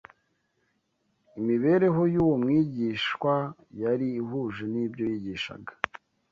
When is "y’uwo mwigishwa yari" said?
2.13-4.07